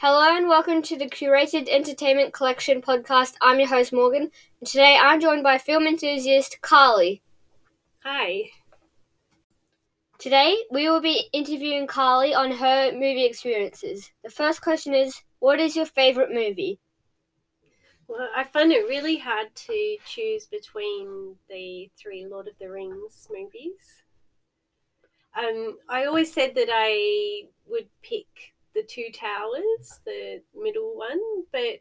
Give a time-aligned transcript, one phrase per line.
[0.00, 3.34] Hello and welcome to the Curated Entertainment Collection podcast.
[3.42, 7.20] I'm your host Morgan, and today I'm joined by film enthusiast Carly.
[8.04, 8.44] Hi.
[10.20, 14.12] Today we will be interviewing Carly on her movie experiences.
[14.22, 16.78] The first question is What is your favourite movie?
[18.06, 23.26] Well, I find it really hard to choose between the three Lord of the Rings
[23.36, 24.04] movies.
[25.36, 31.18] Um, I always said that I would pick the Two Towers, the middle one,
[31.50, 31.80] but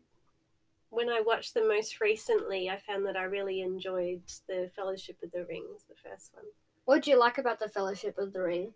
[0.89, 5.31] when I watched them most recently, I found that I really enjoyed the Fellowship of
[5.31, 6.45] the Rings, the first one.
[6.85, 8.73] What do you like about the Fellowship of the Ring?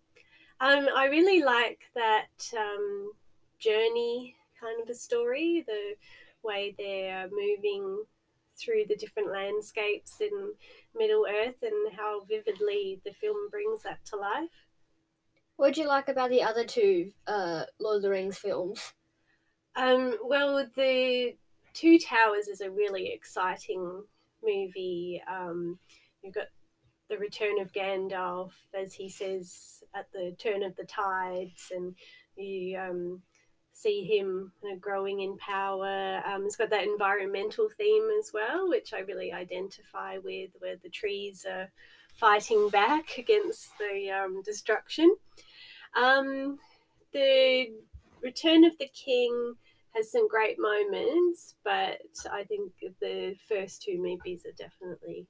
[0.60, 3.10] Um, I really like that um,
[3.58, 5.94] journey kind of a story, the
[6.44, 8.04] way they're moving
[8.56, 10.52] through the different landscapes in
[10.96, 14.50] Middle Earth and how vividly the film brings that to life.
[15.56, 18.94] What do you like about the other two uh, Lord of the Rings films?
[19.76, 21.34] Um, well, the
[21.74, 24.04] Two Towers is a really exciting
[24.44, 25.22] movie.
[25.30, 25.78] Um,
[26.22, 26.48] you've got
[27.08, 31.94] the return of Gandalf, as he says at the turn of the tides, and
[32.36, 33.22] you um,
[33.72, 36.22] see him you know, growing in power.
[36.26, 40.90] Um, it's got that environmental theme as well, which I really identify with, where the
[40.90, 41.70] trees are
[42.12, 45.14] fighting back against the um, destruction.
[45.96, 46.58] Um,
[47.12, 47.66] the
[48.22, 49.54] Return of the King
[49.94, 55.26] has some great moments, but I think the first two movies are definitely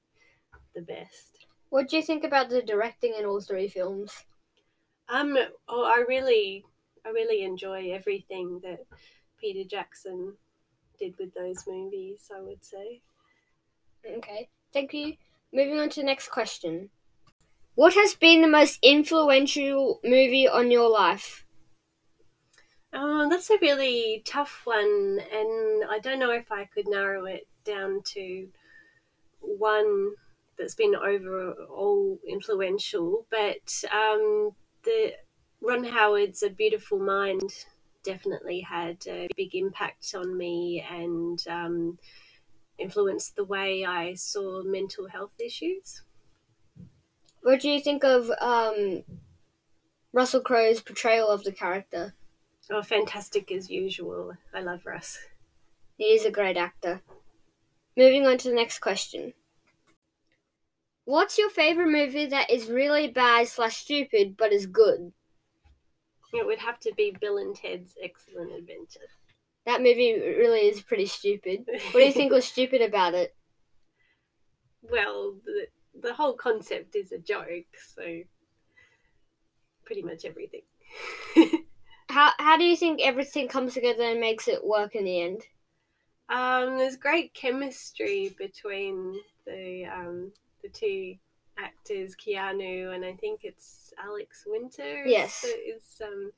[0.75, 1.47] the best.
[1.71, 4.13] What do you think about the directing in all three films?
[5.09, 5.37] Um,
[5.69, 6.65] oh, I really
[7.05, 8.81] I really enjoy everything that
[9.41, 10.35] Peter Jackson
[10.99, 13.01] did with those movies, I would say.
[14.07, 15.15] Okay, thank you.
[15.53, 16.91] Moving on to the next question.
[17.75, 21.45] What has been the most influential movie on your life?
[22.93, 27.47] Oh, that's a really tough one, and I don't know if I could narrow it
[27.65, 28.49] down to
[29.41, 30.13] one
[30.59, 34.51] that's been overall influential, but um,
[34.85, 35.15] the
[35.63, 37.65] Ron Howard's A Beautiful Mind
[38.03, 41.99] definitely had a big impact on me and um,
[42.79, 46.03] influenced the way I saw mental health issues.
[47.43, 49.03] What do you think of um,
[50.13, 52.15] Russell Crowe's portrayal of the character?
[52.71, 54.33] Oh, fantastic as usual.
[54.55, 55.19] I love Russ.
[55.99, 57.03] He is a great actor.
[57.97, 59.35] Moving on to the next question.
[61.05, 65.13] What's your favorite movie that is really bad slash stupid but is good?
[66.33, 69.01] It would have to be Bill and Ted's Excellent Adventure.
[69.67, 71.65] That movie really is pretty stupid.
[71.67, 73.35] What do you think was stupid about it?
[74.91, 75.69] Well, the,
[76.01, 78.03] the whole concept is a joke, so
[79.85, 80.63] pretty much everything.
[82.09, 85.43] how how do you think everything comes together and makes it work in the end?
[86.29, 91.15] Um, there's great chemistry between the um, the two
[91.59, 95.05] actors, Keanu and I think it's Alex Winter.
[95.07, 96.33] Yes, is um,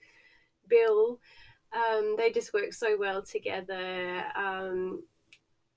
[0.68, 1.18] Bill.
[1.74, 4.24] Um, they just work so well together.
[4.36, 5.02] Um,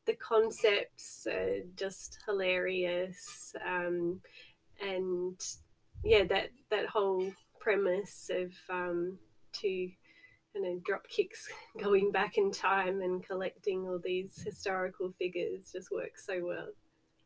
[0.05, 4.21] the concepts are just hilarious, um,
[4.81, 5.39] and
[6.03, 9.17] yeah, that that whole premise of um,
[9.51, 9.89] two
[10.55, 11.49] you know drop kicks
[11.81, 16.67] going back in time and collecting all these historical figures just works so well.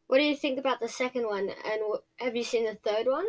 [0.08, 1.50] What do you think about the second one?
[1.50, 1.82] And
[2.18, 3.26] have you seen the third one?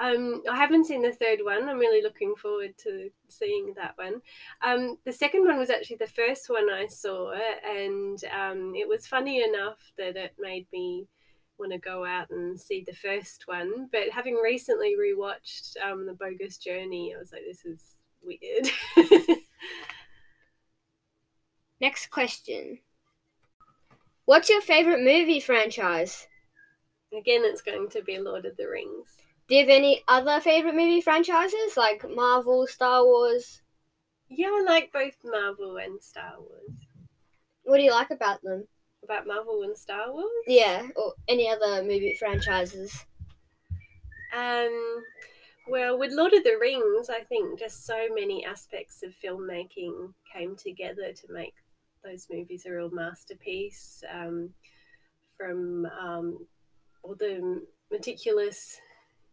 [0.00, 1.68] Um, I haven't seen the third one.
[1.68, 4.22] I'm really looking forward to seeing that one.
[4.62, 7.32] Um, the second one was actually the first one I saw,
[7.68, 11.08] and um, it was funny enough that it made me
[11.58, 13.88] want to go out and see the first one.
[13.90, 17.82] But having recently rewatched um, The Bogus Journey, I was like, this is
[18.22, 18.68] weird.
[21.80, 22.78] Next question.
[24.24, 26.26] What's your favorite movie franchise?
[27.12, 29.08] Again, it's going to be Lord of the Rings.
[29.48, 33.62] Do you have any other favorite movie franchises like Marvel, Star Wars?
[34.28, 36.76] Yeah, I like both Marvel and Star Wars.
[37.62, 38.68] What do you like about them?
[39.02, 40.26] About Marvel and Star Wars?
[40.46, 43.06] Yeah, or any other movie franchises.
[44.36, 45.02] Um,
[45.66, 50.56] well, with Lord of the Rings, I think just so many aspects of filmmaking came
[50.56, 51.54] together to make
[52.04, 54.04] those movies a real masterpiece.
[54.12, 54.50] Um,
[55.38, 56.46] from um,
[57.02, 58.78] all the meticulous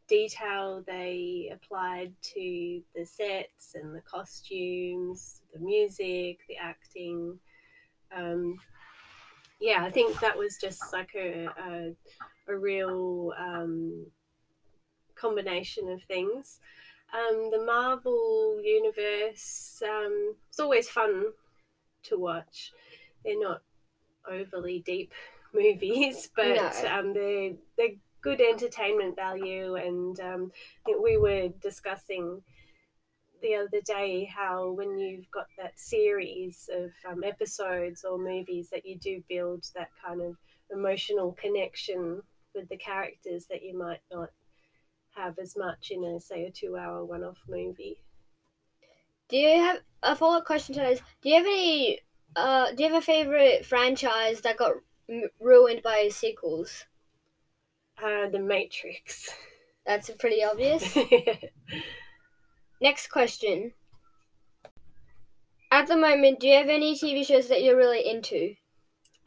[0.08, 7.40] detail they applied to the sets and the costumes, the music, the acting.
[8.16, 8.58] Um,
[9.60, 11.96] yeah, I think that was just like a, a,
[12.48, 14.06] a real um,
[15.16, 16.60] combination of things.
[17.14, 21.26] Um, the Marvel universe, um, it's always fun
[22.04, 22.74] to watch.
[23.24, 23.62] They're not
[24.30, 25.14] overly deep
[25.54, 26.90] movies, but No.
[26.92, 29.76] um, they're they're good entertainment value.
[29.76, 30.52] And um,
[31.02, 32.42] we were discussing
[33.44, 38.84] the other day how when you've got that series of um, episodes or movies that
[38.84, 40.38] you do build that kind of
[40.72, 42.24] emotional connection
[42.56, 44.30] with the characters that you might not
[45.16, 48.00] have as much in a say a two-hour one-off movie.
[49.30, 51.00] Do you have a follow up question to those?
[51.22, 52.00] Do you have any?
[52.36, 54.74] Uh, do you have a favorite franchise that got
[55.40, 56.86] ruined by sequels?
[58.04, 59.30] Uh, the Matrix.
[59.86, 60.98] That's pretty obvious.
[62.82, 63.72] Next question.
[65.72, 68.56] At the moment, do you have any TV shows that you're really into?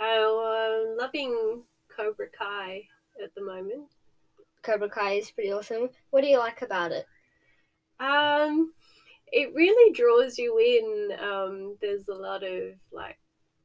[0.00, 1.62] Oh, I'm loving
[1.94, 2.82] Cobra Kai
[3.22, 3.88] at the moment.
[4.62, 5.88] Cobra Kai is pretty awesome.
[6.10, 7.06] What do you like about it?
[8.00, 8.72] Um,
[9.32, 11.18] it really draws you in.
[11.18, 13.18] Um, there's a lot of like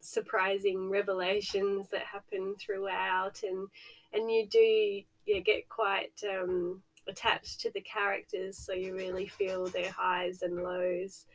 [0.03, 3.67] surprising revelations that happen throughout, and
[4.13, 9.67] and you do yeah get quite um, attached to the characters, so you really feel
[9.67, 11.25] their highs and lows.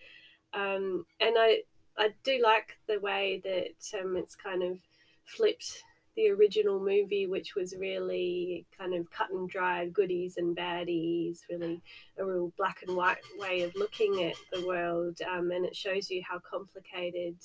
[0.54, 1.62] Um, and I
[1.96, 4.78] I do like the way that um, it's kind of
[5.24, 5.82] flipped
[6.18, 11.80] the original movie, which was really kind of cut and dried goodies and baddies, really
[12.18, 15.18] a real black and white way of looking at the world.
[15.22, 17.36] Um, and it shows you how complicated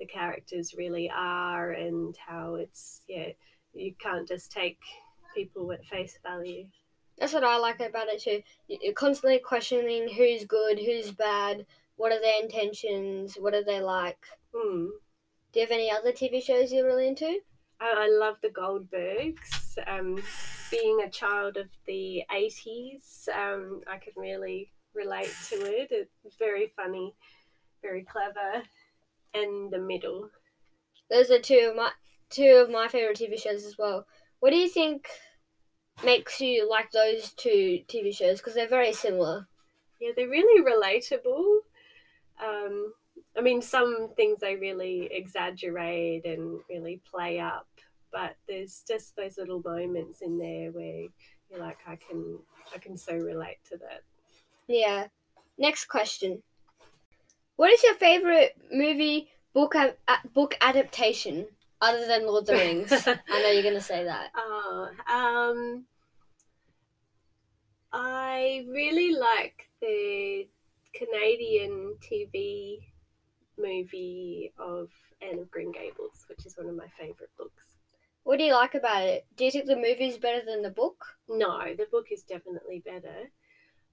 [0.00, 3.28] the characters really are and how it's, yeah,
[3.74, 4.78] you can't just take
[5.34, 6.66] people at face value.
[7.18, 8.42] That's what I like about it too.
[8.66, 11.66] You- You're constantly questioning who's good, who's bad,
[11.96, 14.18] what are their intentions, what are they like.
[14.54, 14.86] Hmm.
[15.52, 17.40] Do you have any other TV shows you're really into?
[17.80, 19.76] I, I love the Goldbergs.
[19.86, 20.22] Um,
[20.70, 25.88] being a child of the 80s, um, I can really relate to it.
[25.90, 27.14] It's very funny,
[27.82, 28.62] very clever,
[29.34, 30.30] and the middle.
[31.10, 31.90] Those are two of my
[32.30, 34.06] two of my favorite TV shows as well.
[34.40, 35.08] What do you think
[36.04, 38.38] makes you like those two TV shows?
[38.38, 39.46] Because they're very similar.
[40.00, 41.58] Yeah, they're really relatable.
[42.42, 42.92] Um,
[43.36, 47.68] I mean, some things they really exaggerate and really play up,
[48.12, 51.06] but there's just those little moments in there where
[51.50, 52.38] you're like, I can,
[52.74, 54.02] I can so relate to that.
[54.68, 55.08] Yeah.
[55.58, 56.42] Next question.
[57.60, 61.46] What is your favorite movie book a- a- book adaptation
[61.82, 62.90] other than Lord of the Rings?
[63.06, 64.30] I know you're gonna say that.
[64.34, 65.84] Oh, um,
[67.92, 70.48] I really like the
[70.94, 72.78] Canadian TV
[73.58, 74.88] movie of
[75.20, 77.76] Anne of Green Gables, which is one of my favorite books.
[78.22, 79.26] What do you like about it?
[79.36, 81.04] Do you think the movie is better than the book?
[81.28, 83.30] No, the book is definitely better.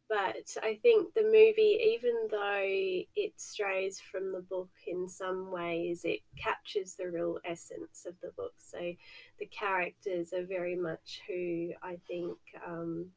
[0.09, 6.05] But I think the movie, even though it strays from the book in some ways,
[6.05, 8.53] it captures the real essence of the book.
[8.57, 8.93] So
[9.37, 13.07] the characters are very much who I think um,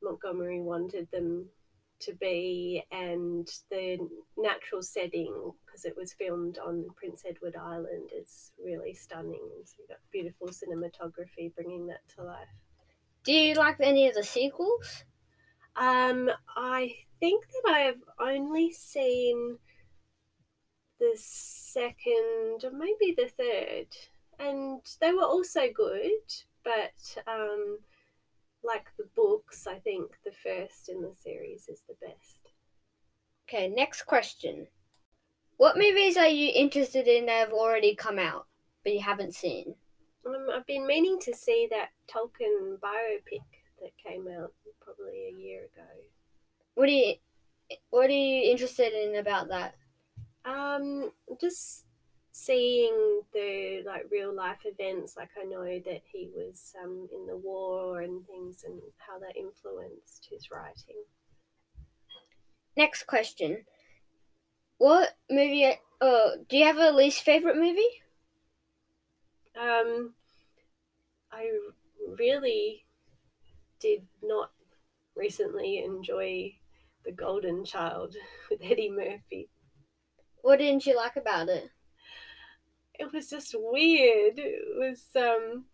[0.00, 1.48] Montgomery wanted them
[2.00, 3.98] to be, and the
[4.36, 9.50] natural setting, because it was filmed on Prince Edward Island, is really stunning.
[9.64, 12.46] So you've got beautiful cinematography bringing that to life.
[13.24, 15.04] Do you like any of the sequels?
[15.78, 19.58] Um, I think that I've only seen
[20.98, 23.86] the second or maybe the third,
[24.40, 26.20] and they were also good.
[26.64, 27.78] But um,
[28.64, 32.52] like the books, I think the first in the series is the best.
[33.48, 34.66] Okay, next question.
[35.56, 38.46] What movies are you interested in that have already come out
[38.84, 39.74] but you haven't seen?
[40.26, 43.42] Um, I've been meaning to see that Tolkien biopic
[43.80, 45.88] that came out probably a year ago.
[46.74, 47.14] What are you
[47.90, 49.74] what are you interested in about that?
[50.44, 51.84] Um, just
[52.32, 55.16] seeing the like real life events.
[55.16, 59.36] Like I know that he was um, in the war and things, and how that
[59.36, 61.02] influenced his writing.
[62.76, 63.64] Next question.
[64.78, 65.66] What movie
[66.00, 68.02] uh do you have a least favorite movie?
[69.60, 70.14] Um,
[71.32, 71.50] I
[72.16, 72.84] really
[73.80, 74.50] did not
[75.16, 76.54] recently enjoy
[77.04, 78.14] The Golden Child
[78.50, 79.50] with Eddie Murphy.
[80.42, 81.70] What didn't you like about it?
[82.98, 84.38] It was just weird.
[84.38, 85.64] It was um,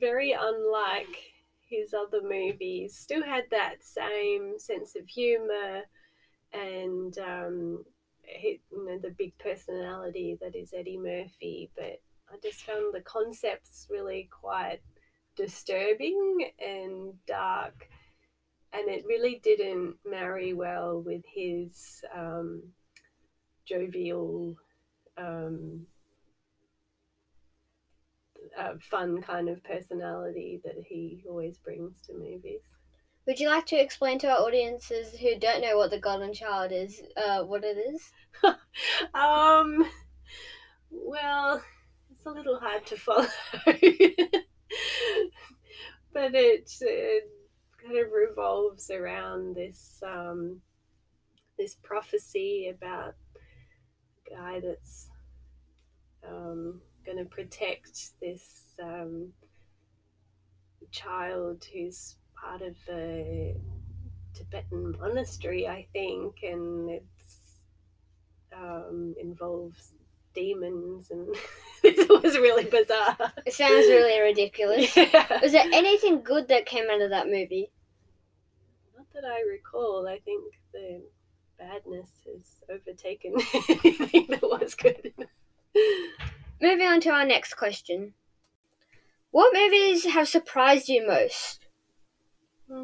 [0.00, 1.34] very unlike
[1.68, 2.96] his other movies.
[2.96, 5.82] Still had that same sense of humor
[6.52, 7.84] and um,
[8.42, 12.00] you know the big personality that is Eddie Murphy, but
[12.32, 14.80] I just found the concepts really quite
[15.36, 17.88] disturbing and dark.
[18.72, 22.62] and it really didn't marry well with his um,
[23.64, 24.56] jovial,
[25.16, 25.86] um,
[28.58, 32.62] uh, fun kind of personality that he always brings to movies.
[33.26, 36.72] Would you like to explain to our audiences who don't know what the Golden Child
[36.72, 38.12] is, uh, what it is?
[39.14, 39.88] um,
[40.90, 41.62] well,
[42.10, 43.26] it's a little hard to follow,
[46.14, 47.24] but it, it
[47.82, 50.60] kind of revolves around this um,
[51.58, 53.14] this prophecy about
[54.26, 55.10] a guy that's
[56.26, 59.32] um, going to protect this um,
[60.90, 63.54] child who's part of the
[64.34, 67.38] Tibetan monastery, I think, and it's
[68.52, 69.92] um, involves
[70.34, 71.28] demons, and
[71.86, 73.16] it was really bizarre.
[73.44, 74.96] It sounds really ridiculous.
[75.04, 75.40] Yeah.
[75.42, 77.70] Was there anything good that came out of that movie?
[78.96, 80.08] Not that I recall.
[80.08, 81.02] I think the
[81.58, 83.34] badness has overtaken
[83.68, 85.12] anything that was good.
[86.60, 88.14] Moving on to our next question.
[89.30, 91.66] What movies have surprised you most?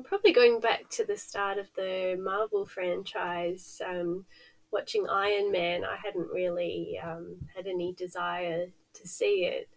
[0.04, 4.26] Probably going back to the start of the Marvel franchise, um,
[4.70, 9.68] watching Iron Man, I hadn't really um, had any desire to see it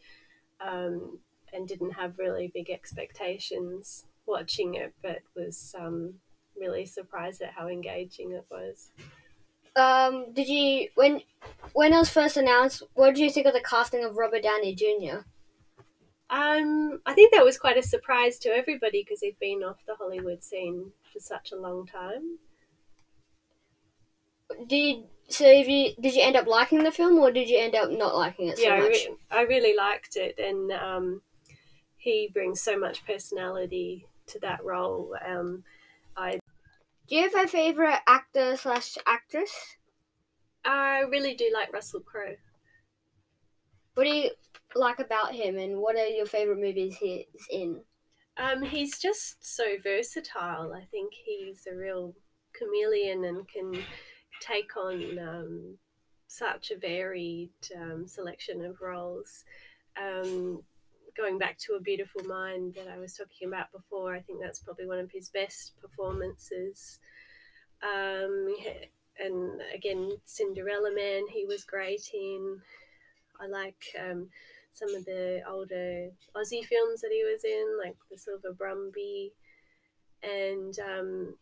[0.66, 1.20] um,
[1.54, 6.14] and didn't have really big expectations watching it, but was um,
[6.60, 8.92] really surprised at how engaging it was.
[9.76, 11.22] Um, did you when
[11.74, 12.84] when it was first announced?
[12.94, 15.26] What did you think of the casting of Robert Downey Jr.?
[16.30, 19.96] Um, I think that was quite a surprise to everybody because he'd been off the
[19.96, 22.40] Hollywood scene for such a long time.
[24.68, 25.46] Did you, so?
[25.48, 28.16] If you did you end up liking the film, or did you end up not
[28.16, 31.22] liking it so yeah, I, re- I really liked it, and um,
[31.98, 35.16] he brings so much personality to that role.
[35.26, 35.64] Um,
[36.18, 39.52] Do you have a favorite actor slash actress?
[40.66, 42.36] I really do like Russell Crowe.
[43.96, 44.32] What do you
[44.76, 47.82] like about him, and what are your favorite movies he's in?
[48.38, 50.74] Um, he's just so versatile.
[50.74, 52.16] I think he's a real
[52.58, 53.74] chameleon and can
[54.46, 55.78] take on um,
[56.28, 59.46] such a varied um, selection of roles.
[60.02, 60.64] Um,
[61.16, 64.60] going back to A Beautiful Mind that I was talking about before, I think that's
[64.60, 67.00] probably one of his best performances.
[67.84, 68.56] Um,
[69.20, 72.60] and again, Cinderella Man, he was great in.
[73.40, 74.30] I like um,
[74.72, 79.32] some of the older Aussie films that he was in, like The Silver Brumby,
[80.24, 81.36] and um,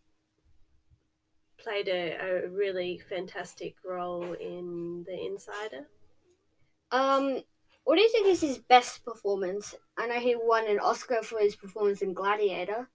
[1.64, 5.88] played a, a really fantastic role in The Insider.
[6.92, 7.42] Um,
[7.84, 9.76] what do you think is his best performance?
[9.98, 12.90] I know he won an Oscar for his performance in Gladiator.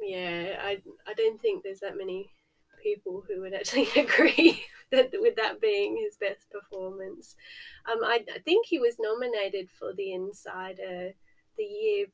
[0.00, 2.30] Yeah, I, I don't think there's that many
[2.82, 7.36] people who would actually agree that with that being his best performance.
[7.90, 11.12] Um, I, I think he was nominated for The Insider
[11.56, 12.06] the year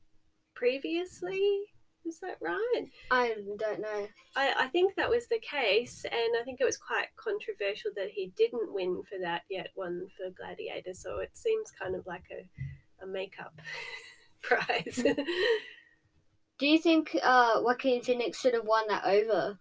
[0.53, 1.61] previously.
[2.07, 2.85] Is that right?
[3.11, 4.07] I don't know.
[4.35, 8.09] I, I think that was the case, and I think it was quite controversial that
[8.09, 10.93] he didn't win for that yet, won for Gladiator.
[10.93, 13.59] So it seems kind of like a, a makeup
[14.41, 15.03] prize.
[16.59, 19.59] Do you think uh, Joaquin Phoenix should have won that over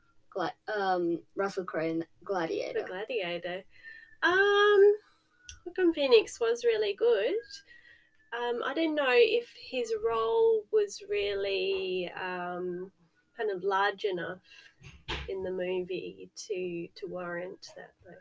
[0.74, 2.86] um, Russell Crowe in Gladiator?
[2.86, 3.64] Gladiator.
[4.22, 4.94] Um,
[5.66, 7.34] Joaquin Phoenix was really good.
[8.36, 12.90] Um, I don't know if his role was really um,
[13.36, 14.40] kind of large enough
[15.28, 17.92] in the movie to to warrant that.
[18.04, 18.12] Though.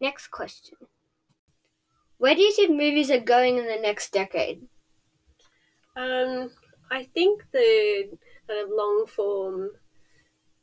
[0.00, 0.76] Next question.
[2.18, 4.62] Where do you think movies are going in the next decade?
[5.96, 6.50] Um,
[6.90, 8.10] I think the
[8.48, 9.70] kind of long form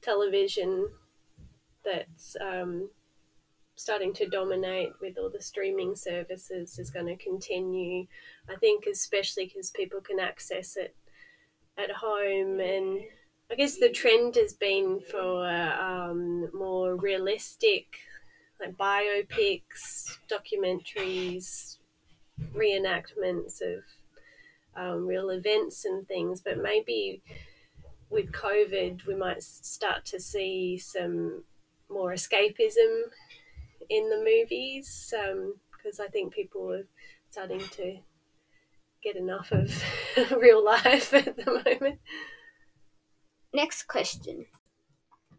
[0.02, 0.90] television
[1.84, 2.90] that's um,
[3.76, 8.06] starting to dominate with all the streaming services is going to continue.
[8.50, 10.96] I think, especially because people can access it
[11.78, 13.02] at home, and
[13.52, 17.86] I guess the trend has been for um, more realistic,
[18.60, 21.78] like biopics, documentaries,
[22.56, 23.84] reenactments of
[24.76, 27.22] um, real events and things, but maybe
[28.10, 31.44] with COVID, we might start to see some
[31.90, 33.04] more escapism
[33.90, 35.14] in the movies
[35.72, 36.88] because I think people are
[37.30, 37.98] starting to
[39.04, 39.84] get enough of
[40.38, 42.00] real life at the moment.
[43.54, 44.46] Next question.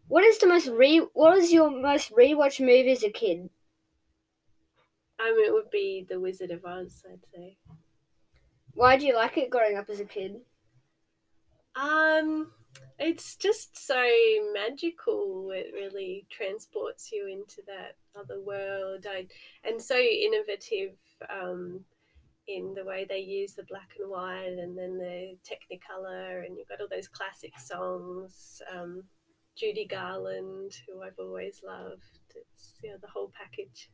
[0.07, 1.05] What is the most re?
[1.13, 3.49] What is your most rewatched movie as a kid?
[5.19, 7.57] I mean, it would be The Wizard of Oz, I'd say.
[8.73, 10.41] Why do you like it growing up as a kid?
[11.75, 12.51] Um,
[12.99, 14.03] it's just so
[14.53, 15.51] magical.
[15.53, 19.05] It really transports you into that other world.
[19.07, 19.27] I,
[19.63, 20.95] and so innovative
[21.29, 21.81] um,
[22.47, 26.69] in the way they use the black and white and then the Technicolor, and you've
[26.69, 28.61] got all those classic songs.
[28.73, 29.03] Um,
[29.57, 32.03] Judy Garland, who I've always loved.
[32.35, 33.89] It's yeah, the whole package.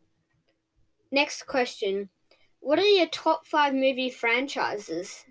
[1.11, 2.09] Next question.
[2.59, 5.25] What are your top five movie franchises?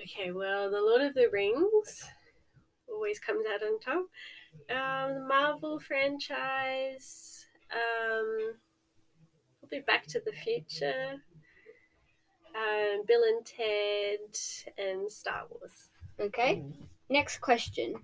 [0.00, 2.04] Okay, well, The Lord of the Rings
[2.88, 4.06] always comes out on top.
[4.70, 8.54] Um, the Marvel franchise, um,
[9.60, 11.14] probably Back to the Future,
[12.54, 14.36] um, Bill and Ted,
[14.78, 15.90] and Star Wars.
[16.20, 16.64] Okay.
[17.08, 17.94] Next question.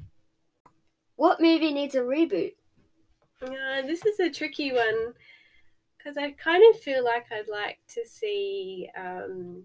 [1.17, 2.55] What movie needs a reboot?
[3.43, 5.15] Uh, this is a tricky one
[5.97, 9.65] because I kind of feel like I'd like to see um,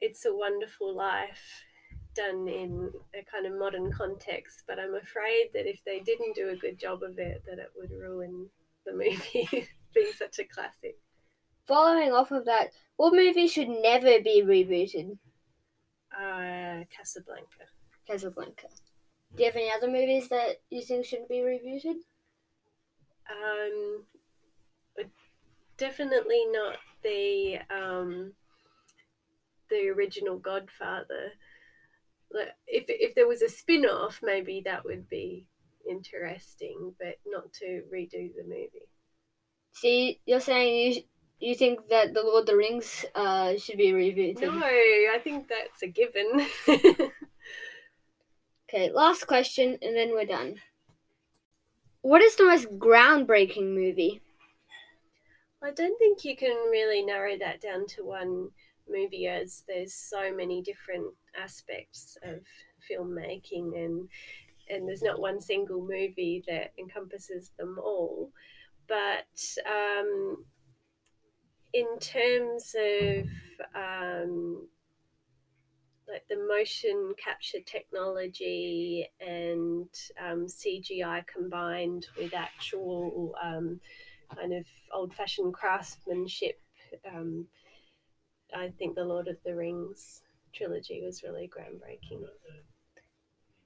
[0.00, 1.64] It's a Wonderful Life
[2.14, 6.48] done in a kind of modern context, but I'm afraid that if they didn't do
[6.48, 8.48] a good job of it, that it would ruin
[8.84, 10.98] the movie being such a classic.
[11.66, 15.18] Following off of that, what movie should never be rebooted?
[16.12, 17.66] Uh, Casablanca.
[18.06, 18.66] Casablanca.
[19.36, 21.96] Do you have any other movies that you think should be rebooted?
[23.30, 24.04] Um,
[25.76, 28.32] definitely not the um,
[29.70, 31.32] the original Godfather.
[32.32, 35.46] Like, if if there was a spin off, maybe that would be
[35.88, 38.88] interesting, but not to redo the movie.
[39.72, 41.02] See, you're saying you
[41.40, 44.42] you think that the Lord of the Rings uh, should be rebooted?
[44.42, 46.46] No, I think that's a given.
[48.68, 50.56] okay, last question, and then we're done.
[52.02, 54.20] What is the most groundbreaking movie?
[55.62, 58.50] I don't think you can really narrow that down to one
[58.90, 61.06] movie as there's so many different
[61.40, 62.40] aspects of
[62.90, 64.08] filmmaking and
[64.68, 68.30] and there's not one single movie that encompasses them all
[68.86, 70.44] but um,
[71.72, 73.26] in terms of
[73.74, 74.66] um,
[76.08, 79.88] like the motion capture technology and
[80.20, 83.80] um, CGI combined with actual um,
[84.34, 86.60] kind of old fashioned craftsmanship.
[87.14, 87.46] Um,
[88.54, 92.24] I think the Lord of the Rings trilogy was really groundbreaking.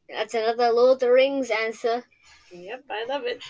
[0.09, 2.05] That's another Lord of the Rings answer.
[2.53, 3.42] Yep, I love it.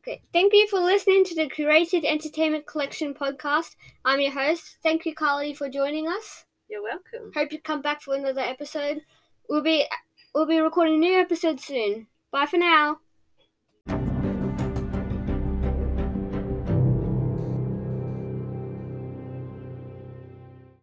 [0.00, 3.74] Okay, thank you for listening to the Curated Entertainment Collection podcast.
[4.04, 4.76] I'm your host.
[4.82, 6.44] Thank you, Carly, for joining us.
[6.68, 7.32] You're welcome.
[7.34, 9.00] Hope you come back for another episode.
[9.48, 9.84] We'll be
[10.34, 12.06] we'll be recording a new episode soon.
[12.30, 12.98] Bye for now.